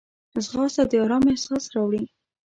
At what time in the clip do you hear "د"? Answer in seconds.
0.91-0.93